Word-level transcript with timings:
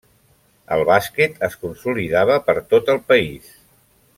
El 0.77 0.85
bàsquet 0.89 1.37
es 1.49 1.57
consolidava 1.65 2.39
per 2.51 2.59
tot 2.73 2.93
el 2.95 3.03
país. 3.13 3.53